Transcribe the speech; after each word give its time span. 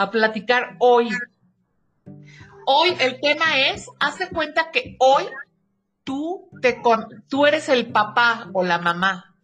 a, 0.00 0.10
platicar 0.10 0.76
hoy. 0.78 1.10
Hoy 2.66 2.96
el 3.00 3.20
tema 3.20 3.58
es, 3.58 3.88
haz 3.98 4.18
de 4.18 4.28
cuenta 4.28 4.70
que 4.70 4.96
hoy 4.98 5.24
tú, 6.04 6.48
te 6.62 6.80
con, 6.80 7.24
tú 7.28 7.46
eres 7.46 7.68
el 7.68 7.90
papá 7.90 8.50
o 8.52 8.62
la 8.62 8.78
mamá. 8.78 9.36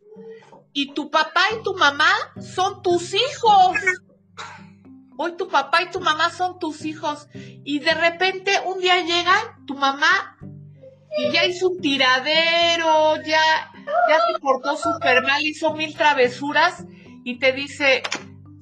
Y 0.72 0.92
tu 0.92 1.10
papá 1.10 1.40
y 1.58 1.62
tu 1.62 1.74
mamá 1.74 2.10
son 2.40 2.82
tus 2.82 3.14
hijos. 3.14 3.78
Hoy 5.16 5.36
tu 5.36 5.48
papá 5.48 5.82
y 5.82 5.90
tu 5.90 6.00
mamá 6.00 6.30
son 6.30 6.58
tus 6.58 6.84
hijos. 6.84 7.28
Y 7.32 7.78
de 7.78 7.94
repente 7.94 8.52
un 8.66 8.80
día 8.80 9.00
llega 9.02 9.58
tu 9.66 9.74
mamá 9.74 10.36
y 11.18 11.32
ya 11.32 11.46
hizo 11.46 11.70
un 11.70 11.80
tiradero, 11.80 13.16
ya, 13.22 13.72
ya 14.08 14.18
se 14.32 14.38
portó 14.40 14.76
súper 14.76 15.22
mal, 15.22 15.44
hizo 15.44 15.72
mil 15.72 15.94
travesuras 15.94 16.84
y 17.24 17.38
te 17.38 17.52
dice, 17.52 18.02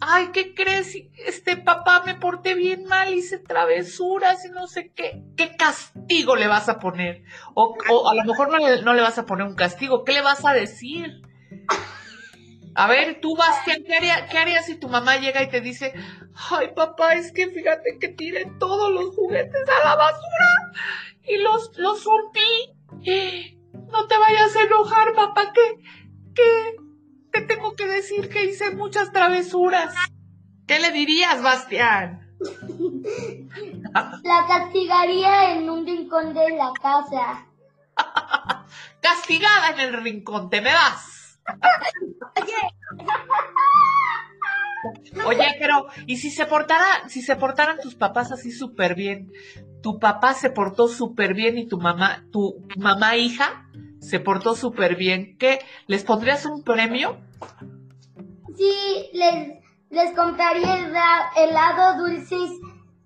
ay, 0.07 0.29
¿qué 0.33 0.55
crees? 0.55 0.95
Este 1.17 1.57
papá 1.57 2.03
me 2.05 2.15
porté 2.15 2.55
bien 2.55 2.85
mal, 2.85 3.15
hice 3.15 3.39
travesuras 3.39 4.45
y 4.45 4.51
no 4.51 4.67
sé 4.67 4.93
qué. 4.93 5.23
¿Qué 5.37 5.57
castigo 5.57 6.37
le 6.37 6.47
vas 6.47 6.69
a 6.69 6.79
poner? 6.79 7.23
O, 7.55 7.77
a 8.09 8.15
lo 8.15 8.25
mejor 8.25 8.49
no 8.51 8.95
le, 8.95 9.01
vas 9.01 9.19
a 9.19 9.27
poner 9.27 9.47
un 9.47 9.55
castigo, 9.55 10.05
¿qué 10.05 10.13
le 10.13 10.21
vas 10.21 10.45
a 10.45 10.53
decir? 10.53 11.23
A 12.75 12.89
ver, 12.89 13.21
tú, 13.21 13.37
Bastián, 13.37 13.85
¿qué, 13.87 13.95
haría, 13.95 14.27
¿qué 14.27 14.37
harías 14.37 14.67
si 14.67 14.77
tu 14.77 14.89
mamá 14.89 15.17
llega 15.17 15.43
y 15.43 15.49
te 15.49 15.61
dice, 15.61 15.95
ay, 16.51 16.73
papá, 16.75 17.15
es 17.15 17.33
que 17.33 17.49
fíjate 17.49 17.99
que 18.01 18.09
tiré 18.09 18.47
todos 18.59 18.93
los 18.93 19.15
juguetes 19.15 19.69
a 19.69 19.89
la 19.89 19.97
basura 19.97 20.73
y 21.23 21.39
los, 21.39 21.71
los 21.79 22.05
rompí? 22.05 22.75
No 23.93 24.07
te 24.07 24.19
vayas 24.19 24.57
a 24.57 24.63
enojar, 24.63 25.15
papá, 25.15 25.53
que, 25.53 25.77
que 26.35 26.84
te 27.35 27.43
tengo 27.43 27.75
que 27.75 27.87
decir 27.87 28.29
que 28.29 28.45
hice 28.45 28.71
muchas 28.71 29.13
travesuras. 29.13 29.95
¿Qué 30.67 30.79
le 30.79 30.93
dirías, 30.93 31.43
Bastián? 31.43 32.21
La 34.23 34.47
castigaría 34.47 35.53
en 35.53 35.69
un 35.69 35.85
rincón 35.85 36.33
de 36.33 36.57
la 36.57 36.73
casa. 36.81 37.47
Castigada 39.01 39.71
en 39.71 39.81
el 39.81 40.03
rincón, 40.03 40.49
te 40.49 40.61
me 40.61 40.73
vas. 40.73 41.41
Oye, 45.27 45.57
pero, 45.59 45.87
¿y 46.07 46.19
si 46.19 46.31
se 46.31 46.47
portara, 46.47 47.09
si 47.09 47.23
se 47.23 47.37
portaran 47.37 47.81
tus 47.81 47.95
papás 47.95 48.33
así 48.33 48.53
súper 48.53 48.95
bien? 48.95 49.33
Tu 49.83 49.99
papá 49.99 50.35
se 50.35 50.51
portó 50.51 50.89
súper 50.89 51.35
bien 51.35 51.59
y 51.59 51.67
tu 51.67 51.79
mamá, 51.79 52.25
tu 52.31 52.67
mamá 52.77 53.17
hija 53.17 53.67
se 54.05 54.21
portó 54.21 54.55
súper 54.55 54.97
bien. 54.97 55.37
¿Qué? 55.39 55.59
¿Les 55.87 56.05
pondrías 56.05 56.47
un 56.47 56.63
premio? 56.63 57.19
Sí, 58.57 59.11
les, 59.13 59.59
les 59.91 60.13
compraría 60.13 60.77
helado, 61.37 62.07
dulces, 62.07 62.51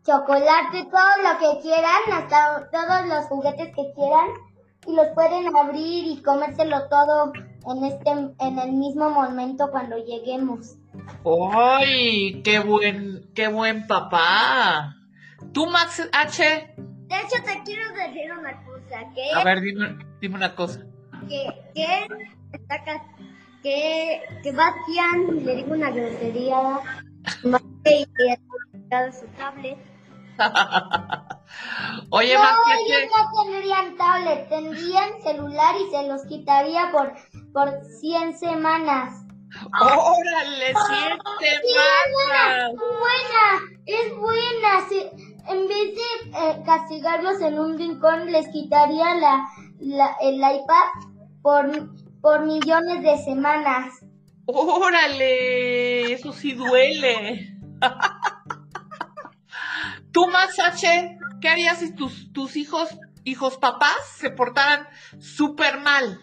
chocolate, 0.05 0.85
todo 0.91 1.23
lo 1.23 1.39
que 1.39 1.61
quieran, 1.63 2.03
hasta 2.13 2.69
todos 2.71 3.07
los 3.09 3.25
juguetes 3.27 3.69
que 3.69 3.93
quieran, 3.95 4.29
y 4.87 4.95
los 4.95 5.09
pueden 5.15 5.55
abrir 5.57 6.07
y 6.07 6.23
comérselo 6.23 6.89
todo 6.89 7.33
en 7.35 7.85
este, 7.85 8.11
en 8.11 8.59
el 8.59 8.73
mismo 8.73 9.11
momento 9.11 9.71
cuando 9.71 9.97
lleguemos. 9.99 10.77
¡Ay! 11.53 12.43
¡Qué 12.43 12.61
buen, 12.61 13.31
qué 13.35 13.49
buen 13.49 13.87
papá! 13.87 14.95
¿Tú, 15.53 15.67
Max 15.67 16.09
H? 16.13 16.75
De 17.09 17.17
hecho, 17.17 17.43
te 17.45 17.63
quiero 17.65 17.93
decir 17.95 18.33
una 18.33 18.65
cosa, 18.65 19.01
que... 19.15 19.31
A 19.35 19.45
ver, 19.45 19.61
dime, 19.61 19.97
dime 20.21 20.37
una 20.37 20.55
cosa. 20.55 20.85
Que, 21.27 21.49
que 21.75 22.07
está 22.53 22.85
que, 23.63 24.23
que 24.43 24.53
Bastian 24.53 25.45
le 25.45 25.57
digo 25.57 25.75
una 25.75 25.91
grosería, 25.91 26.81
y 27.85 28.07
que 28.07 28.39
ha 28.91 29.13
su 29.13 29.27
tablet. 29.37 29.79
Oye, 32.11 32.35
no, 32.35 32.43
ellos 32.43 33.11
no 33.11 33.43
tendrían 33.45 33.97
tablet, 33.97 34.49
tendrían 34.49 35.21
celular 35.23 35.75
y 35.81 35.91
se 35.91 36.07
los 36.07 36.25
quitaría 36.27 36.91
por, 36.93 37.13
por 37.53 37.85
100 38.01 38.39
semanas. 38.39 39.25
¡Órale! 39.81 40.75
¡Siete 40.87 41.61
Sí, 41.63 41.75
es 41.75 42.13
buena, 42.13 42.45
semanas! 42.45 42.73
buena, 42.77 43.47
es 43.87 44.17
buena. 44.17 45.19
en 45.49 45.69
vez 45.69 45.95
de 45.97 46.51
eh, 46.51 46.63
castigarlos 46.65 47.41
en 47.41 47.59
un 47.59 47.79
rincón, 47.79 48.31
les 48.31 48.47
quitaría 48.49 49.15
la, 49.17 49.49
la- 49.81 50.17
el 50.21 50.37
iPad 50.37 51.11
por, 51.43 51.71
por 52.21 52.47
millones 52.47 53.03
de 53.03 53.19
semanas. 53.25 53.95
¡Órale! 54.47 56.13
Eso 56.13 56.33
sí 56.33 56.53
duele. 56.53 57.57
Tú, 60.13 60.27
Max 60.29 60.59
H, 60.59 61.19
¿qué 61.41 61.49
harías 61.49 61.79
si 61.79 61.95
tus, 61.95 62.33
tus 62.33 62.57
hijos, 62.57 62.89
hijos 63.25 63.59
papás, 63.59 63.97
se 64.17 64.31
portaran 64.31 64.87
súper 65.19 65.81
mal? 65.81 66.21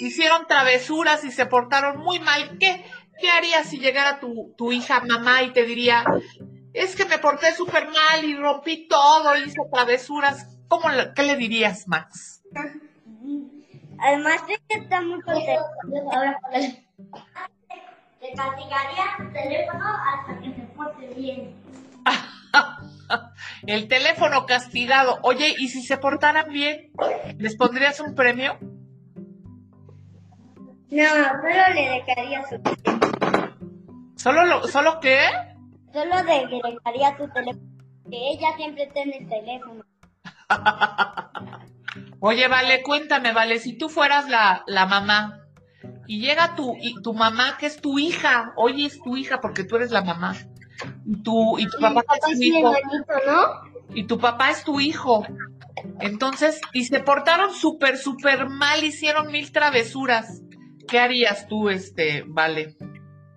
Hicieron 0.00 0.46
travesuras 0.48 1.22
y 1.24 1.30
se 1.30 1.46
portaron 1.46 1.98
muy 1.98 2.18
mal. 2.18 2.58
¿Qué, 2.58 2.84
qué 3.20 3.30
harías 3.30 3.68
si 3.68 3.78
llegara 3.78 4.20
tu, 4.20 4.54
tu 4.56 4.72
hija 4.72 5.00
mamá 5.00 5.42
y 5.42 5.52
te 5.52 5.64
diría, 5.64 6.04
es 6.72 6.96
que 6.96 7.04
me 7.04 7.18
porté 7.18 7.54
súper 7.54 7.88
mal 7.88 8.24
y 8.24 8.34
rompí 8.36 8.88
todo, 8.88 9.36
hice 9.36 9.60
travesuras? 9.70 10.48
¿Cómo, 10.72 10.88
le- 10.88 11.12
¿Qué 11.12 11.22
le 11.24 11.36
dirías, 11.36 11.86
Max? 11.86 12.42
Además 14.00 14.46
de 14.46 14.58
que 14.66 14.78
está 14.78 15.02
muy 15.02 15.20
contento. 15.20 15.66
Le 16.50 18.32
castigaría 18.34 19.04
tu 19.18 19.30
teléfono 19.34 19.84
hasta 19.84 20.40
que 20.40 20.54
se 20.54 20.62
porte 20.74 21.06
bien. 21.14 21.54
El 23.66 23.86
teléfono 23.86 24.46
castigado. 24.46 25.18
Oye, 25.24 25.54
¿y 25.58 25.68
si 25.68 25.82
se 25.82 25.98
portaran 25.98 26.50
bien? 26.50 26.90
¿Les 27.36 27.54
pondrías 27.54 28.00
un 28.00 28.14
premio? 28.14 28.56
No, 30.88 31.04
solo 31.04 31.74
le 31.74 32.02
dejaría 32.06 32.48
su 32.48 32.58
¿Solo, 34.16 34.46
lo, 34.46 34.66
¿Solo 34.68 35.00
qué? 35.00 35.18
Solo 35.92 36.22
le 36.22 36.46
dejaría 36.46 37.14
su 37.18 37.28
teléfono. 37.28 37.68
Que 38.10 38.30
ella 38.30 38.56
siempre 38.56 38.86
tiene 38.94 39.18
el 39.18 39.28
teléfono. 39.28 39.84
Oye, 42.20 42.48
vale, 42.48 42.82
cuéntame, 42.82 43.32
vale, 43.32 43.58
si 43.58 43.76
tú 43.76 43.88
fueras 43.88 44.28
la, 44.28 44.62
la 44.66 44.86
mamá 44.86 45.40
y 46.06 46.20
llega 46.20 46.54
tu, 46.54 46.76
y 46.80 46.94
tu 47.02 47.14
mamá, 47.14 47.56
que 47.58 47.66
es 47.66 47.80
tu 47.80 47.98
hija, 47.98 48.52
oye, 48.56 48.86
es 48.86 49.00
tu 49.02 49.16
hija 49.16 49.40
porque 49.40 49.64
tú 49.64 49.76
eres 49.76 49.90
la 49.90 50.02
mamá, 50.02 50.36
y 51.04 51.22
tu, 51.22 51.58
y 51.58 51.66
tu 51.66 51.80
papá 51.80 52.02
es 52.14 52.38
tu 52.38 52.42
hijo, 52.42 52.72
¿no? 53.26 53.72
y 53.94 54.04
tu 54.04 54.18
papá 54.18 54.50
es 54.50 54.64
tu 54.64 54.80
hijo. 54.80 55.26
Entonces, 56.00 56.60
y 56.72 56.84
se 56.84 57.00
portaron 57.00 57.52
súper, 57.54 57.96
súper 57.96 58.48
mal, 58.48 58.84
hicieron 58.84 59.30
mil 59.30 59.50
travesuras. 59.52 60.42
¿Qué 60.88 60.98
harías 60.98 61.48
tú, 61.48 61.68
este, 61.68 62.24
vale? 62.26 62.76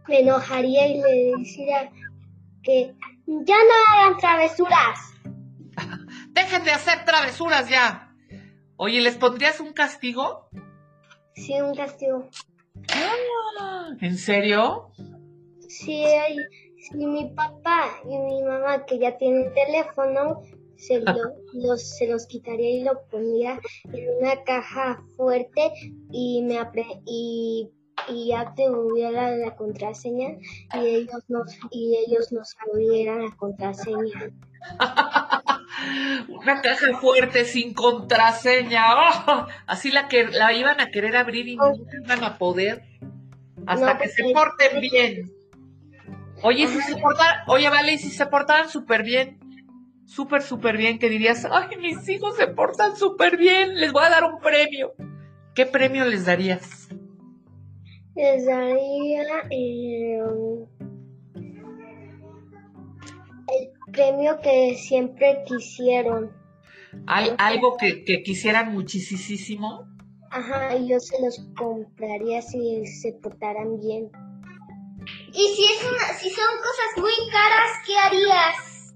Me 0.08 0.20
enojaría 0.20 0.88
y 0.88 1.02
le 1.02 1.36
diría 1.38 1.92
que 2.64 2.94
ya 3.26 3.56
no 3.56 3.94
hagan 3.94 4.18
travesuras. 4.18 5.15
Dejen 6.36 6.64
de 6.66 6.72
hacer 6.72 7.06
travesuras 7.06 7.70
ya. 7.70 8.14
Oye, 8.76 9.00
¿les 9.02 9.16
pondrías 9.16 9.60
un 9.62 9.72
castigo? 9.72 10.50
Sí, 11.34 11.54
un 11.62 11.74
castigo. 11.74 12.30
¿En 14.02 14.18
serio? 14.18 14.92
Hay- 16.04 16.38
si 16.78 16.98
mi 17.08 17.30
papá 17.34 17.86
y 18.04 18.16
mi 18.18 18.44
mamá, 18.44 18.86
que 18.86 19.00
ya 19.00 19.18
tienen 19.18 19.52
teléfono, 19.54 20.42
se, 20.78 21.00
lo- 21.02 21.36
los, 21.54 21.98
se 21.98 22.08
los 22.08 22.28
quitaría 22.28 22.70
y 22.70 22.84
lo 22.84 23.02
pondría 23.10 23.60
en 23.92 24.18
una 24.22 24.44
caja 24.44 25.02
fuerte 25.16 25.72
y 26.12 26.44
me 26.44 26.60
y, 27.06 27.72
y 28.10 28.28
ya 28.28 28.54
tuviera 28.56 29.32
la 29.38 29.56
contraseña 29.56 30.38
y 30.76 30.86
ellos 30.86 31.24
nos 31.30 31.58
y 31.72 31.96
ellos 32.06 32.32
nos 32.34 32.56
abrieran 32.70 33.24
la 33.24 33.36
contraseña. 33.38 34.32
Una 36.28 36.62
caja 36.62 36.98
fuerte 37.00 37.46
sin 37.46 37.74
contraseña. 37.74 38.84
¡Oh! 38.96 39.48
Así 39.68 39.92
la 39.92 40.08
que 40.08 40.26
la 40.28 40.54
iban 40.54 40.80
a 40.82 40.90
querer 40.92 41.16
abrir 41.16 41.48
y 41.48 41.56
nunca 41.56 41.92
iban 42.04 42.24
a 42.24 42.38
poder. 42.38 42.84
Hasta 43.68 43.94
No, 43.94 44.00
que 44.00 44.08
se 44.10 44.24
porque- 44.24 44.34
porten 44.34 44.82
bien. 44.82 45.32
Oye, 46.44 46.64
¿y 46.64 46.68
si 46.68 46.82
se 46.82 46.98
portaran, 46.98 47.40
oye, 47.48 47.70
vale, 47.70 47.94
y 47.94 47.98
si 47.98 48.10
se 48.10 48.26
portaran 48.28 48.70
súper 48.70 49.04
bien, 49.04 49.40
súper, 50.06 50.42
súper 50.44 50.78
bien, 50.78 51.00
que 51.00 51.10
dirías, 51.10 51.48
ay, 51.50 51.76
mis 51.78 52.08
hijos 52.10 52.36
se 52.36 52.48
portan 52.48 52.96
súper 52.96 53.38
bien, 53.38 53.76
les 53.80 53.92
voy 53.92 54.04
a 54.04 54.10
dar 54.10 54.24
un 54.26 54.40
premio. 54.40 54.94
¿Qué 55.56 55.66
premio 55.66 56.06
les 56.06 56.26
darías? 56.26 56.90
Les 58.16 58.46
daría 58.46 59.24
eh, 59.50 60.20
premio 63.96 64.40
que 64.42 64.76
siempre 64.76 65.44
quisieron. 65.48 66.32
Al- 67.08 67.36
algo 67.38 67.78
que, 67.78 68.04
que 68.04 68.24
quisieran 68.24 68.72
muchísimo. 68.74 69.88
Ajá, 70.30 70.76
y 70.76 70.90
yo 70.90 71.00
se 71.00 71.22
los 71.22 71.40
compraría 71.58 72.42
si 72.42 72.86
se 72.88 73.14
portaran 73.14 73.80
bien. 73.80 74.12
Y 75.32 75.48
si, 75.56 75.64
es 75.66 75.86
una, 75.90 76.14
si 76.18 76.30
son 76.30 76.46
cosas 76.58 76.98
muy 76.98 77.32
caras, 77.32 77.72
¿qué 77.86 77.98
harías? 77.98 78.94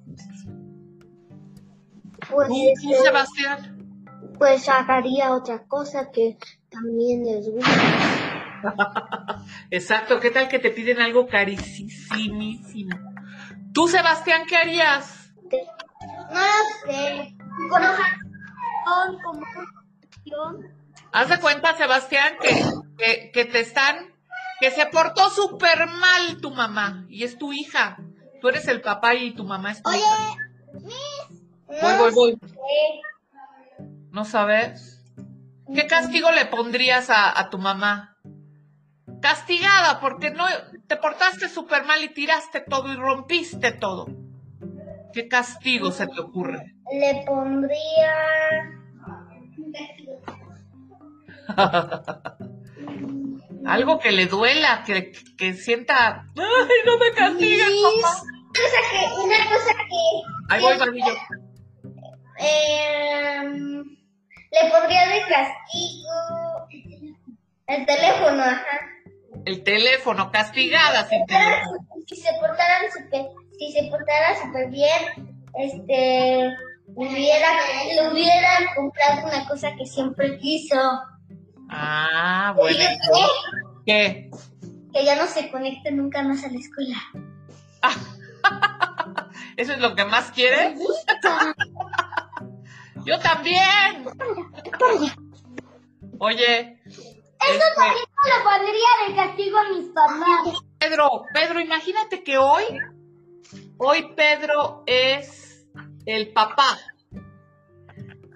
Pues, 2.30 2.48
¿Tú, 2.48 2.56
tú, 2.82 3.04
Sebastián? 3.04 3.76
pues 4.38 4.68
haría 4.70 5.34
otra 5.34 5.66
cosa 5.68 6.12
que 6.12 6.38
también 6.70 7.24
les 7.26 7.50
gusta. 7.50 7.70
Exacto, 9.72 10.20
¿qué 10.20 10.32
tal 10.32 10.48
que 10.50 10.60
te 10.60 10.72
piden 10.72 11.00
algo 11.00 11.28
carísimo? 11.28 11.90
¿Tú, 13.74 13.88
Sebastián, 13.88 14.44
qué 14.48 14.58
harías? 14.58 15.32
No 16.32 16.40
lo 16.40 16.92
sé. 16.92 17.36
Con 17.70 19.22
como 19.22 19.46
Haz 21.12 21.30
de 21.30 21.40
cuenta, 21.40 21.76
Sebastián, 21.76 22.36
que, 22.42 22.64
que, 22.98 23.32
que 23.32 23.46
te 23.46 23.60
están, 23.60 24.14
que 24.60 24.72
se 24.72 24.86
portó 24.86 25.30
súper 25.30 25.88
mal 25.88 26.40
tu 26.42 26.52
mamá 26.52 27.06
y 27.10 27.24
es 27.24 27.38
tu 27.38 27.52
hija. 27.52 27.98
Tú 28.42 28.50
eres 28.50 28.68
el 28.68 28.82
papá 28.82 29.16
y 29.16 29.32
tu 29.34 29.44
mamá 29.44 29.72
es 29.72 29.82
tu 29.82 29.90
Oye, 29.90 30.00
hija. 30.00 30.38
Voy, 31.82 31.98
voy, 31.98 32.14
voy. 32.14 32.40
¿No 34.12 34.26
sabes? 34.26 35.04
¿Qué 35.74 35.88
castigo 35.88 36.32
le 36.32 36.46
pondrías 36.46 37.10
a, 37.10 37.38
a 37.40 37.50
tu 37.50 37.58
mamá? 37.58 38.18
Castigada 39.22 40.00
porque 40.00 40.32
no 40.32 40.46
te 40.88 40.96
portaste 40.96 41.50
súper 41.50 41.84
mal 41.86 42.04
y 42.04 42.10
tiraste 42.14 42.62
todo 42.62 42.92
y 42.92 42.96
rompiste 42.96 43.72
todo. 43.72 44.08
¿Qué 45.14 45.28
castigo 45.28 45.92
se 45.92 46.08
te 46.08 46.20
ocurre? 46.22 46.76
Le 46.92 47.24
pondría. 47.26 48.14
Algo 53.66 54.00
que 54.00 54.12
le 54.12 54.26
duela, 54.28 54.84
que, 54.86 55.12
que 55.38 55.54
sienta, 55.54 56.26
ay, 56.38 56.78
no 56.86 56.98
me 56.98 57.12
castigues, 57.14 57.70
papá. 58.02 58.22
Una 59.24 59.38
cosa 59.50 59.74
que. 59.74 60.24
Ahí 60.50 60.62
voy, 60.62 60.78
Barbillo. 60.78 61.14
eh, 62.40 63.44
le 63.44 64.70
pondría 64.72 65.08
de 65.08 65.22
castigo. 65.28 66.14
El 67.68 67.86
teléfono, 67.86 68.42
ajá. 68.42 68.89
El 69.46 69.64
teléfono, 69.64 70.32
castigada 70.32 71.08
sin 71.08 71.26
teléfono. 71.26 71.86
Si 72.08 72.16
se 72.16 72.30
portaran 72.40 72.92
súper, 72.92 73.26
si 73.58 73.72
se 73.72 73.84
portara 73.90 74.36
súper 74.42 74.70
bien, 74.70 75.38
este, 75.56 76.52
le 76.98 77.06
hubiera, 77.08 77.50
le 77.94 78.12
hubieran 78.12 78.66
comprado 78.76 79.28
una 79.28 79.48
cosa 79.48 79.76
que 79.76 79.86
siempre 79.86 80.38
quiso. 80.38 80.78
Ah, 81.70 82.54
bueno. 82.56 82.80
¿Qué? 83.86 84.30
Que 84.94 85.06
ya 85.06 85.16
no 85.16 85.28
se 85.28 85.52
conecte 85.52 85.92
nunca 85.92 86.24
más 86.24 86.44
a 86.44 86.50
la 86.50 86.60
escuela. 86.60 86.98
¿Eso 89.58 89.74
es 89.74 89.80
lo 89.80 89.96
que 89.96 90.06
más 90.06 90.32
quieres? 90.32 90.80
Yo 93.06 93.20
también. 93.20 94.06
Oye. 96.20 96.80
este, 96.86 97.60
le 98.26 98.44
pondría 98.44 99.08
de 99.08 99.16
castigo 99.16 99.58
a 99.58 99.70
mis 99.70 99.90
papás. 99.90 100.64
Pedro, 100.78 101.24
Pedro, 101.34 101.60
imagínate 101.60 102.24
que 102.24 102.38
hoy, 102.38 102.64
hoy 103.78 104.14
Pedro 104.16 104.84
es 104.86 105.66
el 106.06 106.32
papá 106.34 106.78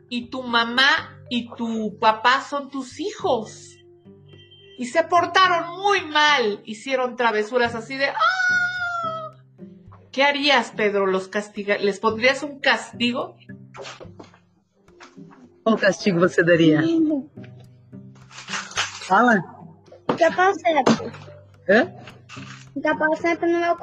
y 0.09 0.29
tu 0.29 0.43
mamá 0.43 1.19
y 1.29 1.49
tu 1.55 1.97
papá 1.99 2.41
son 2.41 2.69
tus 2.69 2.99
hijos 2.99 3.77
y 4.77 4.85
se 4.85 5.03
portaron 5.03 5.79
muy 5.81 6.01
mal, 6.05 6.61
hicieron 6.65 7.15
travesuras 7.15 7.75
así 7.75 7.95
de 7.97 8.09
¡ah! 8.09 9.35
¿Qué 10.11 10.23
harías, 10.23 10.71
Pedro? 10.71 11.07
¿Los 11.07 11.27
castiga 11.27 11.77
¿Les 11.77 11.99
pondrías 11.99 12.43
un 12.43 12.59
castigo? 12.59 13.35
Qual 15.63 15.79
castigo 15.79 16.19
você 16.19 16.43
daria? 16.43 16.83
Fala. 19.07 19.52
Fica 20.29 20.53
sempre. 20.53 21.11
Hã? 21.69 21.91
Fica 22.73 23.15
sempre 23.17 23.51
no 23.51 23.59
meu. 23.59 23.77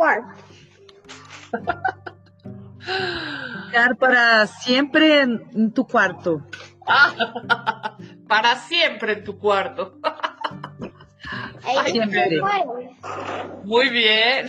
Ficar 3.67 3.97
para 3.97 4.47
sempre 4.47 5.23
em 5.23 5.71
tu 5.71 5.85
quarto. 5.85 6.43
Ah, 6.87 7.97
para 8.29 8.57
siempre 8.57 9.13
en 9.13 9.25
tu 9.25 9.39
cuarto. 9.39 10.01
Aí 11.63 11.93
Siempre. 11.93 12.41
Muy 13.65 13.91
bien. 13.91 14.49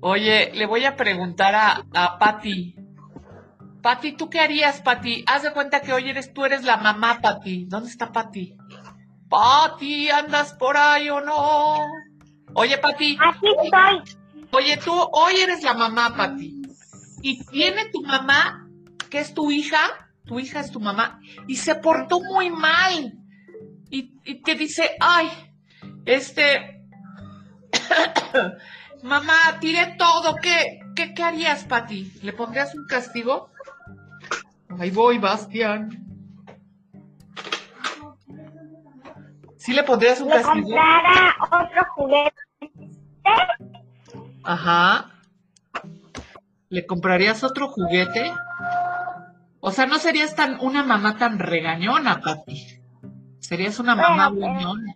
Oye, 0.00 0.52
le 0.54 0.66
voy 0.66 0.84
a 0.84 0.96
preguntar 0.96 1.54
a, 1.54 1.84
a 1.94 2.18
Patti. 2.18 2.74
Patti, 3.80 4.12
¿tú 4.12 4.28
qué 4.28 4.40
harías, 4.40 4.80
Patti? 4.80 5.24
Haz 5.26 5.42
de 5.44 5.52
cuenta 5.52 5.80
que 5.80 5.92
hoy 5.92 6.10
eres 6.10 6.32
tú 6.34 6.44
eres 6.44 6.64
la 6.64 6.76
mamá, 6.76 7.20
Patti. 7.22 7.64
¿Dónde 7.66 7.88
está 7.88 8.12
Patti? 8.12 8.57
Patti, 9.28 10.10
¿andas 10.10 10.52
por 10.54 10.76
ahí 10.76 11.10
o 11.10 11.20
no? 11.20 11.78
Oye, 12.54 12.78
Patti, 12.78 13.18
Aquí 13.20 13.46
estoy. 13.62 14.16
oye, 14.52 14.76
tú 14.78 14.92
hoy 15.12 15.34
eres 15.36 15.62
la 15.62 15.74
mamá, 15.74 16.14
Patti. 16.16 16.62
Y 17.22 17.44
tiene 17.46 17.86
tu 17.90 18.02
mamá, 18.02 18.66
que 19.10 19.20
es 19.20 19.34
tu 19.34 19.50
hija, 19.50 19.80
tu 20.24 20.38
hija 20.38 20.60
es 20.60 20.70
tu 20.70 20.80
mamá, 20.80 21.20
y 21.46 21.56
se 21.56 21.74
portó 21.74 22.20
muy 22.20 22.50
mal. 22.50 23.12
Y, 23.90 24.14
y 24.24 24.42
te 24.42 24.54
dice, 24.54 24.90
ay, 25.00 25.28
este, 26.04 26.82
mamá, 29.02 29.58
tiré 29.60 29.96
todo, 29.98 30.36
¿qué, 30.42 30.80
qué, 30.94 31.12
qué 31.14 31.22
harías, 31.22 31.64
Pati? 31.64 32.12
¿Le 32.22 32.32
pondrías 32.32 32.74
un 32.74 32.86
castigo? 32.86 33.50
Ahí 34.78 34.90
voy, 34.90 35.18
Bastián. 35.18 36.07
¿Sí 39.68 39.74
le 39.74 39.82
pondrías 39.82 40.18
un 40.22 40.30
Le 40.30 40.42
comprara 40.42 41.36
otro 41.42 41.84
juguete. 41.94 42.40
Ajá. 44.42 45.10
¿Le 46.70 46.86
comprarías 46.86 47.44
otro 47.44 47.68
juguete? 47.68 48.32
O 49.60 49.70
sea, 49.70 49.84
no 49.84 49.98
serías 49.98 50.34
tan 50.34 50.56
una 50.62 50.84
mamá 50.84 51.18
tan 51.18 51.38
regañona, 51.38 52.18
Pati. 52.22 52.80
Serías 53.40 53.78
una 53.78 53.94
mamá 53.94 54.30
buenona. 54.30 54.94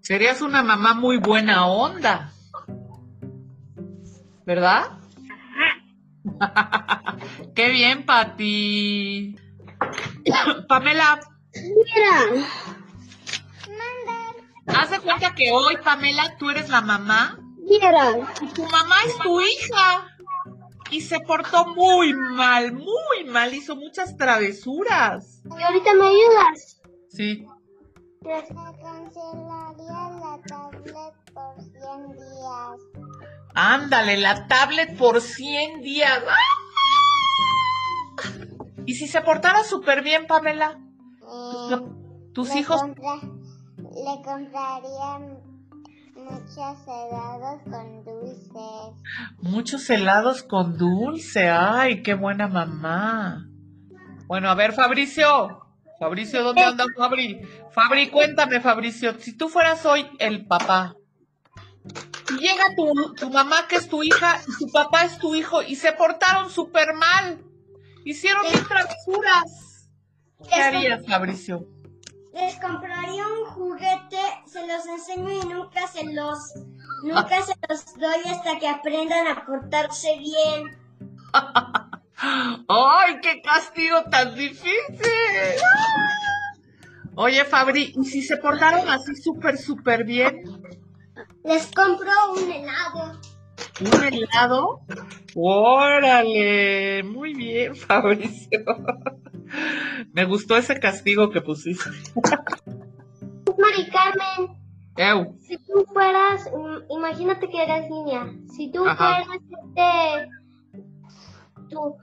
Serías 0.00 0.42
una 0.42 0.64
mamá 0.64 0.94
muy 0.94 1.18
buena 1.18 1.68
onda. 1.68 2.32
¿Verdad? 4.44 4.98
Qué 7.54 7.68
bien, 7.68 8.04
Pati. 8.04 9.36
Pamela, 10.68 11.20
Mira. 11.54 12.46
haz 14.66 14.90
de 14.90 15.00
cuenta 15.00 15.34
que 15.34 15.50
hoy, 15.52 15.76
Pamela, 15.82 16.36
tú 16.38 16.50
eres 16.50 16.68
la 16.68 16.80
mamá 16.80 17.38
Mira. 17.58 18.10
y 18.40 18.46
tu 18.48 18.64
mamá 18.64 18.96
es 19.06 19.16
tu 19.18 19.40
hija. 19.40 20.06
Y 20.90 21.02
se 21.02 21.20
portó 21.20 21.66
muy 21.74 22.14
mal, 22.14 22.72
muy 22.72 23.24
mal, 23.26 23.52
hizo 23.52 23.76
muchas 23.76 24.16
travesuras. 24.16 25.42
Y 25.58 25.62
ahorita 25.62 25.92
me 25.94 26.06
ayudas. 26.06 26.80
Sí. 27.10 27.46
Cancelaría 28.22 30.10
la 30.18 30.38
tablet 30.46 31.14
por 31.34 31.60
100 31.60 32.12
días. 32.12 32.80
Ándale, 33.54 34.16
la 34.16 34.46
tablet 34.48 34.96
por 34.96 35.20
100 35.20 35.82
días. 35.82 36.22
¡Ah! 36.26 36.36
¿Y 38.88 38.94
si 38.94 39.06
se 39.06 39.20
portara 39.20 39.64
súper 39.64 40.02
bien, 40.02 40.26
Pamela? 40.26 40.78
Eh, 41.20 41.76
¿Tus 42.32 42.48
le 42.54 42.60
hijos? 42.60 42.80
compra- 42.80 43.20
le 43.20 44.22
compraría 44.24 45.18
muchos 46.16 46.78
helados 46.86 47.60
con 47.64 48.04
dulces. 48.06 49.02
Muchos 49.42 49.90
helados 49.90 50.42
con 50.42 50.78
dulce. 50.78 51.50
Ay, 51.50 52.02
qué 52.02 52.14
buena 52.14 52.48
mamá. 52.48 53.46
Bueno, 54.26 54.48
a 54.48 54.54
ver, 54.54 54.72
Fabricio. 54.72 55.60
Fabricio, 56.00 56.42
¿dónde 56.42 56.62
anda 56.62 56.86
Fabri? 56.96 57.42
Fabri, 57.72 58.08
cuéntame, 58.08 58.58
Fabricio. 58.62 59.20
Si 59.20 59.36
tú 59.36 59.50
fueras 59.50 59.84
hoy 59.84 60.08
el 60.18 60.46
papá 60.46 60.94
y 62.30 62.38
llega 62.40 62.64
tu, 62.74 63.14
tu 63.16 63.28
mamá, 63.28 63.68
que 63.68 63.76
es 63.76 63.86
tu 63.88 64.02
hija, 64.02 64.40
y 64.46 64.64
tu 64.64 64.72
papá 64.72 65.04
es 65.04 65.18
tu 65.18 65.34
hijo, 65.34 65.60
y 65.62 65.74
se 65.76 65.92
portaron 65.92 66.48
súper 66.50 66.94
mal, 66.94 67.44
hicieron 68.10 68.46
mil 68.46 68.66
travesuras, 68.66 69.90
¿qué 70.48 70.54
harías, 70.54 71.06
Fabricio? 71.06 71.68
Les 72.32 72.56
compraría 72.56 73.26
un 73.26 73.46
juguete, 73.46 74.20
se 74.46 74.66
los 74.66 74.86
enseño 74.86 75.30
y 75.30 75.40
nunca 75.40 75.86
se 75.86 76.04
los, 76.04 76.54
nunca 77.02 77.42
se 77.46 77.54
los 77.68 77.94
doy 77.96 78.30
hasta 78.30 78.58
que 78.58 78.68
aprendan 78.68 79.26
a 79.26 79.44
portarse 79.44 80.16
bien. 80.18 80.78
¡Ay, 82.68 83.20
qué 83.22 83.42
castigo 83.42 84.02
tan 84.04 84.34
difícil! 84.34 84.72
Oye, 87.14 87.44
Fabri, 87.44 87.92
¿y 87.94 88.04
si 88.04 88.22
se 88.22 88.38
portaron 88.38 88.88
así 88.88 89.14
súper, 89.16 89.58
súper 89.58 90.04
bien? 90.04 90.42
Les 91.44 91.66
compro 91.72 92.10
un 92.36 92.50
helado. 92.50 93.20
¿Un 93.80 94.02
helado? 94.04 94.80
Órale, 95.34 97.02
muy 97.04 97.34
bien, 97.34 97.74
Fabricio. 97.86 98.64
Me 100.12 100.24
gustó 100.24 100.56
ese 100.56 100.78
castigo 100.78 101.30
que 101.30 101.40
pusiste. 101.40 101.88
Mari 103.58 103.88
Carmen, 103.90 104.56
Eu. 104.96 105.36
si 105.40 105.56
tú 105.58 105.84
fueras, 105.92 106.46
im- 106.52 106.84
imagínate 106.90 107.48
que 107.48 107.62
eres 107.62 107.88
niña, 107.90 108.32
si 108.56 108.70
tú 108.70 108.86
Ajá. 108.86 108.96
fueras 109.24 109.42
este, 109.42 110.28
tú, 111.70 111.96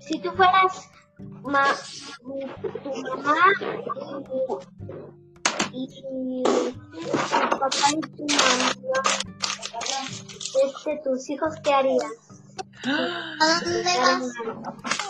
si 0.00 0.20
tú 0.20 0.30
fueras 0.32 0.90
ma- 1.42 1.74
tu 2.82 2.90
mamá 3.02 3.34
y, 5.72 5.84
y 5.84 6.02
tu 7.04 7.58
papá 7.58 7.70
y 7.92 8.00
este, 10.92 11.08
tus 11.08 11.30
hijos, 11.30 11.54
¿qué 11.62 11.72
harías? 11.72 12.04
¿A 12.84 13.60
dónde 13.64 13.98
vas? 13.98 14.22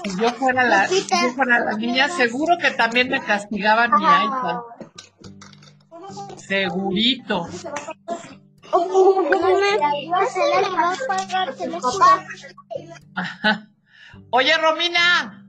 Si 0.04 0.20
yo 0.20 0.30
fuera 0.30 0.64
la, 0.64 0.88
si 0.88 1.06
yo 1.06 1.30
fuera 1.34 1.60
la 1.60 1.72
niña, 1.72 2.08
seguro 2.08 2.56
que 2.58 2.70
también 2.70 3.08
me 3.08 3.22
castigaban 3.22 3.90
mi 3.92 4.04
iPad. 4.04 4.60
Segurito. 6.36 7.46
Le 11.60 11.80
papá. 11.80 12.26
Ajá. 13.14 13.68
Oye, 14.30 14.56
Romina. 14.56 15.46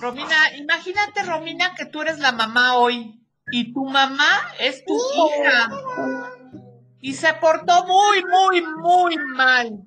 Romina, 0.00 0.56
imagínate, 0.58 1.22
Romina, 1.22 1.74
que 1.74 1.86
tú 1.86 2.02
eres 2.02 2.18
la 2.18 2.32
mamá 2.32 2.76
hoy 2.76 3.24
y 3.50 3.72
tu 3.72 3.84
mamá 3.84 4.28
es 4.58 4.84
tu 4.84 4.94
hija. 4.94 5.70
Y 7.04 7.12
se 7.12 7.34
portó 7.34 7.84
muy, 7.84 8.24
muy, 8.24 8.62
muy 8.78 9.18
mal. 9.36 9.84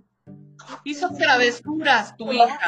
Hizo 0.83 1.09
travesuras 1.09 2.15
tu 2.15 2.31
hija. 2.31 2.59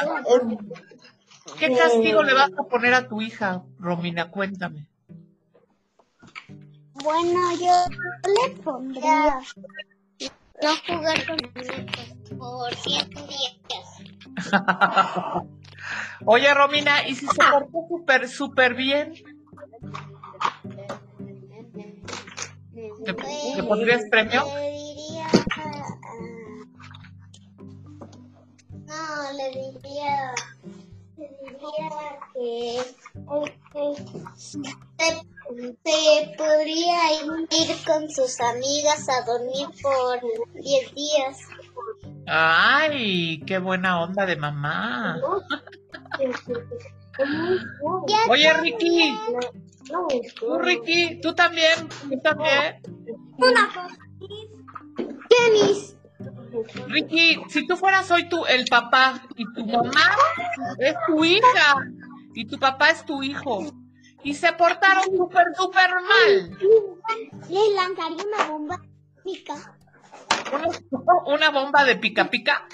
¿Qué 1.56 1.72
castigo 1.76 2.24
le 2.24 2.34
vas 2.34 2.50
a 2.58 2.64
poner 2.64 2.94
a 2.94 3.06
tu 3.06 3.22
hija, 3.22 3.62
Romina? 3.78 4.28
Cuéntame. 4.28 4.88
Bueno, 6.94 7.38
yo 7.60 7.84
le 8.26 8.56
pondría 8.56 9.38
no 10.18 10.76
jugar 10.84 11.26
con 11.26 11.36
muñecos 11.54 12.14
por 12.36 12.74
100 12.74 13.08
días. 13.08 13.88
Oye, 16.26 16.52
Romina, 16.54 17.06
¿y 17.06 17.14
si 17.14 17.28
se 17.28 17.38
portó 17.52 17.86
súper, 17.88 18.28
súper 18.28 18.74
bien? 18.74 19.14
¿Le, 23.04 23.12
le 23.56 23.62
pondrías 23.62 24.02
premio? 24.10 24.44
Le 24.54 24.70
diría. 24.70 25.26
ah, 28.88 29.30
no, 29.30 29.32
le 29.36 29.46
diría. 29.50 30.34
Le 31.16 31.26
diría 31.42 31.90
que. 32.34 32.50
Se, 34.36 34.58
se 35.84 36.00
podría 36.36 36.98
ir 37.22 37.70
con 37.86 38.10
sus 38.10 38.40
amigas 38.40 39.08
a 39.08 39.22
dormir 39.24 39.68
por 39.82 40.20
10 40.54 40.94
días. 40.94 41.38
Ay, 42.26 43.40
qué 43.46 43.58
buena 43.58 44.00
onda 44.02 44.26
de 44.26 44.36
mamá. 44.36 45.20
Oye, 48.28 48.52
Ricky, 48.54 49.14
tú, 50.38 50.58
Ricky, 50.58 51.20
tú 51.20 51.34
también, 51.34 51.88
tú 51.88 52.20
también. 52.22 52.82
tenis. 55.28 55.96
Ricky, 56.88 57.40
si 57.48 57.66
tú 57.66 57.76
fueras 57.76 58.10
hoy 58.10 58.28
tú 58.28 58.44
el 58.46 58.66
papá 58.66 59.22
y 59.36 59.44
tu 59.54 59.64
mamá 59.64 60.16
es 60.78 60.94
tu 61.06 61.24
hija 61.24 61.76
y 62.34 62.44
tu 62.46 62.58
papá 62.58 62.90
es 62.90 63.04
tu 63.04 63.22
hijo 63.22 63.64
y 64.22 64.34
se 64.34 64.52
portaron 64.52 65.04
súper, 65.16 65.46
súper 65.56 65.90
mal. 65.94 66.58
Le 67.48 67.74
lanzaría 67.74 68.24
una 68.26 68.44
bomba 68.50 68.82
pica 69.24 69.54
Una, 70.52 70.68
una 71.26 71.50
bomba 71.50 71.84
de 71.84 71.96
pica 71.96 72.28
pica. 72.28 72.66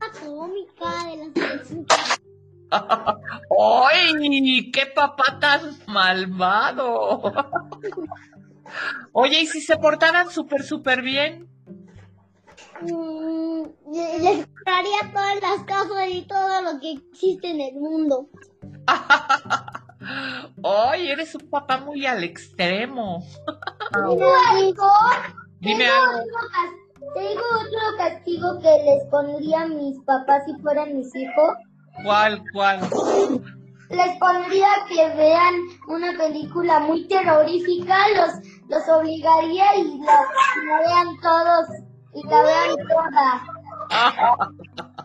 atómica 0.00 1.04
de 1.04 1.16
las. 1.16 2.17
¡Ay! 2.70 4.70
¡Qué 4.72 4.86
papá 4.94 5.38
tan 5.40 5.60
malvado! 5.86 7.22
Oye, 9.12 9.42
¿y 9.42 9.46
si 9.46 9.60
se 9.60 9.76
portaran 9.78 10.30
súper, 10.30 10.62
súper 10.62 11.02
bien? 11.02 11.48
Mm, 12.82 13.62
le- 13.92 14.18
les 14.20 14.46
compraría 14.46 14.98
todas 15.12 15.40
las 15.40 15.64
casas 15.64 16.08
y 16.10 16.22
todo 16.26 16.62
lo 16.62 16.80
que 16.80 16.92
existe 16.92 17.50
en 17.50 17.60
el 17.60 17.74
mundo. 17.76 18.28
¡Ay! 20.62 21.08
Eres 21.10 21.34
un 21.34 21.48
papá 21.50 21.78
muy 21.78 22.06
al 22.06 22.22
extremo. 22.24 23.24
algo? 23.92 24.26
Dime 25.60 25.86
algo. 25.86 26.24
Te 27.14 27.20
digo 27.20 27.40
otro 27.40 27.96
castigo 27.96 28.60
que 28.60 28.68
les 28.84 29.04
pondría 29.10 29.62
a 29.62 29.66
mis 29.68 29.98
papás 30.04 30.42
si 30.46 30.54
fueran 30.62 30.96
mis 30.96 31.14
hijos. 31.16 31.54
¿Cuál, 32.04 32.42
cuál? 32.52 32.80
Les 33.90 34.18
pondría 34.18 34.68
que 34.88 35.08
vean 35.16 35.54
una 35.86 36.12
película 36.18 36.80
muy 36.80 37.08
terrorífica, 37.08 37.96
los, 38.10 38.34
los 38.68 38.88
obligaría 38.88 39.76
y 39.76 39.98
la, 40.00 40.26
vean 40.86 41.20
todos 41.22 41.68
y 42.14 42.22
la 42.26 42.42
vean 42.42 42.76
toda 42.88 43.42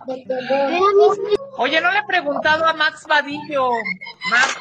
de 0.06 0.24
terror. 0.28 0.72
Oye, 1.58 1.80
no 1.80 1.92
le 1.92 2.00
he 2.00 2.04
preguntado 2.04 2.66
a 2.66 2.74
Max 2.74 3.06
Vadillo. 3.08 3.70
Max, 4.30 4.58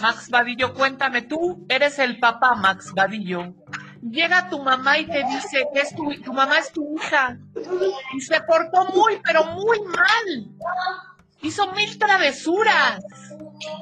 Max 0.00 0.30
Vadillo, 0.30 0.74
cuéntame, 0.74 1.22
tú 1.22 1.66
eres 1.68 1.98
el 1.98 2.20
papá, 2.20 2.54
Max 2.54 2.92
Vadillo. 2.94 3.52
Llega 4.10 4.50
tu 4.50 4.62
mamá 4.62 4.98
y 4.98 5.06
te 5.06 5.24
dice 5.24 5.66
que 5.72 5.80
es 5.80 5.96
tu, 5.96 6.10
tu 6.22 6.32
mamá 6.32 6.58
es 6.58 6.70
tu 6.72 6.96
hija. 6.96 7.38
Y 8.14 8.20
se 8.20 8.40
portó 8.42 8.84
muy, 8.92 9.18
pero 9.24 9.44
muy 9.46 9.80
mal. 9.80 10.46
Hizo 11.40 11.72
mil 11.72 11.98
travesuras. 11.98 13.02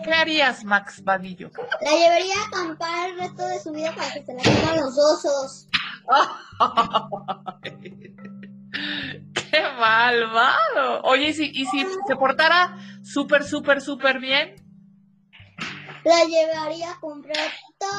¿Qué 0.05 0.12
harías, 0.12 0.62
Max 0.64 1.02
Vadillo? 1.02 1.50
La 1.81 1.91
llevaría 1.91 2.37
a 2.37 2.45
acampar 2.47 3.11
el 3.11 3.19
resto 3.19 3.49
de 3.49 3.59
su 3.61 3.73
vida 3.73 3.93
para 3.97 4.12
que 4.12 4.25
se 4.25 4.33
la 4.35 4.43
coman 4.43 4.81
los 4.81 4.97
osos. 4.97 5.67
¡Qué 9.35 9.62
malvado! 9.79 11.02
Oye, 11.02 11.29
¿y 11.31 11.35
si, 11.35 11.50
y 11.52 11.67
si 11.67 11.85
se 12.07 12.14
portara 12.17 12.76
súper, 13.02 13.43
súper, 13.45 13.81
súper 13.81 14.21
bien? 14.21 14.55
La 16.05 16.25
llevaría 16.25 16.93
a 16.93 17.00
comprar 17.00 17.50
todo 17.79 17.91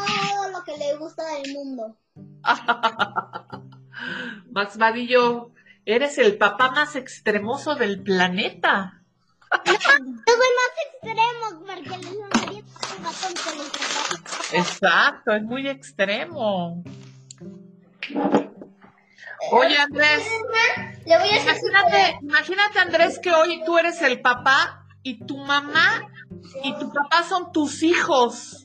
lo 0.65 0.73
que 0.73 0.77
le 0.77 0.95
gusta 0.95 1.23
del 1.35 1.53
mundo. 1.53 1.97
Max 4.51 4.77
Vadillo, 4.77 5.51
eres 5.85 6.17
el 6.17 6.37
papá 6.37 6.71
más 6.71 6.95
extremoso 6.95 7.75
del 7.75 8.01
planeta. 8.01 9.01
Yo 9.65 9.73
soy 9.73 10.49
más 10.57 10.71
extremo 10.87 11.65
porque 11.65 11.97
les 11.97 12.17
mandaría 12.17 12.61
un 12.61 13.03
ratón 13.03 13.33
con 13.43 13.57
los 13.57 13.67
zapatos. 13.67 14.53
Exacto, 14.53 15.31
es 15.33 15.43
muy 15.43 15.67
extremo. 15.67 16.83
Oye, 19.51 19.77
Andrés, 19.77 20.23
Le 21.05 21.17
voy 21.19 21.29
a 21.29 21.35
hacer 21.35 21.57
imagínate, 21.57 22.17
imagínate, 22.21 22.79
Andrés, 22.79 23.19
que 23.19 23.31
hoy 23.31 23.61
tú 23.65 23.77
eres 23.77 24.01
el 24.01 24.21
papá 24.21 24.85
y 25.03 25.25
tu 25.25 25.37
mamá 25.37 26.09
y 26.63 26.73
tu 26.79 26.91
papá 26.91 27.23
son 27.23 27.51
tus 27.51 27.83
hijos. 27.83 28.62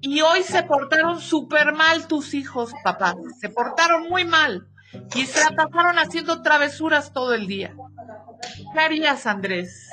Y 0.00 0.20
hoy 0.20 0.42
se 0.42 0.62
portaron 0.62 1.20
súper 1.20 1.72
mal 1.72 2.06
tus 2.06 2.34
hijos, 2.34 2.72
papá. 2.84 3.14
Se 3.40 3.48
portaron 3.48 4.08
muy 4.08 4.24
mal. 4.24 4.68
Y 5.14 5.26
se 5.26 5.44
la 5.44 5.50
pasaron 5.56 5.98
haciendo 5.98 6.42
travesuras 6.42 7.12
todo 7.12 7.34
el 7.34 7.46
día. 7.46 7.74
¿Qué 8.72 8.80
harías, 8.80 9.26
Andrés? 9.26 9.88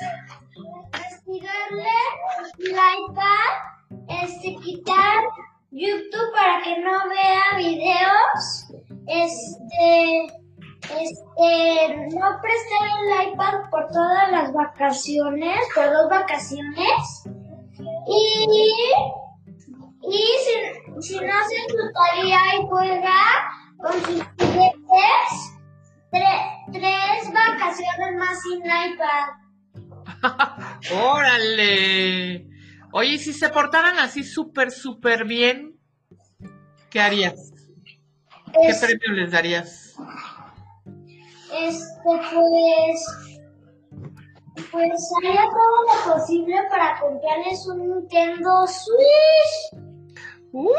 castigarle 1.26 1.88
iPad, 2.58 4.22
este, 4.22 4.56
quitar 4.62 5.24
YouTube 5.70 6.32
para 6.32 6.62
que 6.62 6.78
no 6.80 7.08
vea 7.08 7.56
videos, 7.56 8.72
este, 9.06 10.26
este, 10.82 11.96
no 12.14 12.40
prestar 12.40 12.88
el 13.00 13.32
iPad 13.32 13.70
por 13.70 13.88
todas 13.88 14.30
las 14.30 14.52
vacaciones, 14.52 15.58
por 15.74 15.90
dos 15.90 16.08
vacaciones, 16.08 17.24
y, 18.06 18.46
y 20.08 21.02
si, 21.02 21.08
si 21.08 21.14
no 21.24 21.32
hace 21.34 21.56
su 21.68 21.92
tarea 21.92 22.40
y 22.60 22.66
juega 22.66 23.20
con 23.78 23.92
sus 23.92 24.22
juguetes, 24.38 25.28
tre- 26.12 26.72
tres 26.72 27.32
vacaciones 27.32 28.16
más 28.18 28.40
sin 28.42 28.60
iPad. 28.64 29.26
¡Órale! 31.04 32.46
Oye, 32.92 33.08
y 33.14 33.18
si 33.18 33.32
se 33.32 33.48
portaran 33.50 33.98
así 33.98 34.22
súper, 34.24 34.70
súper 34.70 35.24
bien, 35.24 35.78
¿qué 36.90 37.00
harías? 37.00 37.52
¿Qué 38.52 38.68
Es- 38.68 38.80
premio 38.80 39.12
les 39.12 39.30
darías? 39.32 39.94
Este, 41.52 42.02
pues. 42.04 43.06
Pues 44.72 45.10
haría 45.18 45.42
todo 45.42 45.84
lo 45.84 46.14
posible 46.14 46.56
para 46.70 46.98
comprarles 46.98 47.66
un 47.66 47.78
Nintendo 47.88 48.66
Switch. 48.66 49.82
¡Uhú! 50.58 50.72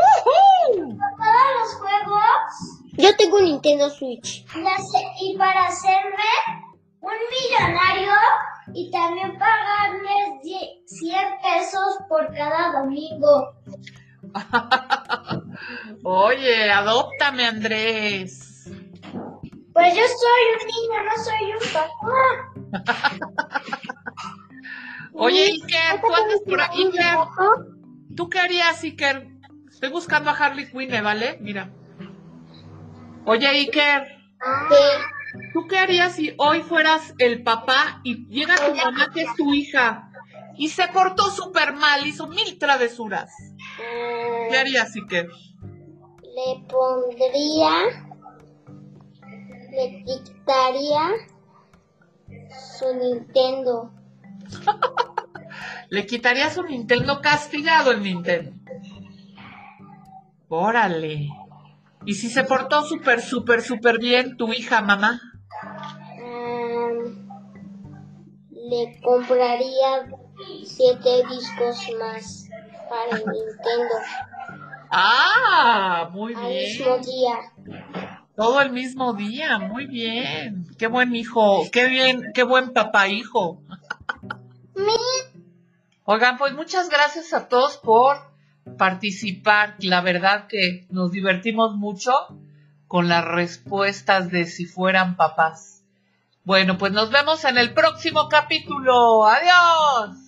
Todos 0.74 1.50
los 1.60 1.76
juegos. 1.76 2.82
Yo 2.94 3.16
tengo 3.16 3.38
un 3.38 3.44
Nintendo 3.46 3.92
Switch. 3.92 4.44
Y, 5.22 5.38
para 5.38 5.68
hacerme 5.68 6.24
un 7.00 7.14
millonario 7.30 8.12
y 8.74 8.90
también 8.90 9.38
pagarles 9.38 10.42
die- 10.42 10.82
100 10.88 11.18
pesos 11.44 11.96
por 12.10 12.34
cada 12.34 12.82
domingo. 12.82 13.54
Oye, 16.04 16.72
adóptame, 16.72 17.46
Andrés. 17.46 18.72
Pues 19.74 19.94
yo 19.96 20.02
soy 20.02 20.42
un 20.54 20.66
niño, 20.74 21.04
no 21.06 21.16
soy 21.24 21.54
un 21.54 22.82
papá. 22.82 23.62
Oye, 25.14 25.44
Iker, 25.52 26.02
tú 26.02 26.14
andas 26.16 26.42
por 26.48 26.62
ahí, 26.62 26.84
Iker. 26.86 27.18
¿Tú 28.16 28.28
qué 28.28 28.40
harías, 28.40 28.82
Iker? 28.84 29.37
Estoy 29.78 29.92
buscando 29.92 30.32
a 30.32 30.34
Harley 30.34 30.66
Quinn, 30.72 30.92
¿eh, 30.92 31.02
¿vale? 31.02 31.38
Mira. 31.40 31.70
Oye, 33.26 33.48
Iker, 33.48 34.08
¿tú 35.54 35.68
qué 35.68 35.78
harías 35.78 36.16
si 36.16 36.34
hoy 36.40 36.64
fueras 36.64 37.14
el 37.20 37.44
papá 37.44 38.02
y 38.04 38.26
llega 38.26 38.56
tu 38.56 38.74
mamá, 38.74 39.12
que 39.14 39.22
es 39.22 39.36
tu 39.36 39.54
hija, 39.54 40.10
y 40.58 40.70
se 40.70 40.88
portó 40.88 41.30
súper 41.30 41.74
mal, 41.74 42.08
hizo 42.08 42.26
mil 42.26 42.58
travesuras? 42.58 43.32
¿Qué 44.50 44.58
harías, 44.58 44.96
Iker? 44.96 45.30
Le 45.62 46.66
pondría, 46.68 48.10
le 49.70 50.04
dictaría 50.08 51.04
su 52.50 52.96
Nintendo. 52.96 53.94
Le 55.90 56.06
quitarías 56.08 56.58
un 56.58 56.66
Nintendo 56.66 57.22
castigado 57.22 57.92
el 57.92 58.02
Nintendo. 58.02 58.57
Órale. 60.50 61.30
¿Y 62.06 62.14
si 62.14 62.30
se 62.30 62.44
portó 62.44 62.84
súper, 62.84 63.22
súper, 63.22 63.62
súper 63.62 64.00
bien 64.00 64.38
tu 64.38 64.52
hija, 64.54 64.82
mamá? 64.82 65.20
Am, 66.20 67.28
le 68.52 69.00
compraría 69.02 70.08
siete 70.66 71.24
discos 71.30 71.86
más 72.00 72.48
para 72.90 73.18
el 73.18 73.26
Nintendo 73.26 73.96
Ah, 74.90 76.10
muy 76.14 76.34
al 76.34 76.44
mismo 76.48 76.98
bien. 76.98 77.02
día. 77.02 77.36
Todo 78.36 78.62
el 78.62 78.72
mismo 78.72 79.14
día, 79.14 79.58
muy 79.58 79.86
bien. 79.88 80.68
Qué 80.78 80.88
buen 80.88 81.14
hijo, 81.16 81.64
qué 81.72 81.88
bien, 81.88 82.32
qué 82.34 82.44
buen 82.44 82.72
papá 82.72 83.08
hijo. 83.10 83.62
Oigan, 86.06 86.38
pues 86.38 86.54
muchas 86.54 86.88
gracias 86.90 87.34
a 87.34 87.50
todos 87.50 87.78
por 87.78 88.18
participar. 88.78 89.76
La 89.80 90.02
verdad 90.02 90.48
que 90.48 90.86
nos 90.90 91.12
divertimos 91.12 91.76
mucho 91.76 92.14
con 92.88 93.10
las 93.10 93.26
respuestas 93.26 94.32
de 94.32 94.46
si 94.46 94.66
fueran 94.66 95.16
papás. 95.18 95.84
Bueno, 96.44 96.78
pues 96.78 96.94
nos 96.94 97.12
vemos 97.12 97.44
en 97.44 97.58
el 97.58 97.74
próximo 97.74 98.30
capítulo. 98.30 99.26
Adiós. 99.28 100.27